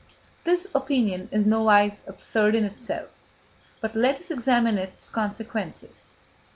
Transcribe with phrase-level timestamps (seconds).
[0.45, 3.09] This opinion is nowise absurd in itself:
[3.81, 6.13] but let us examine its consequences.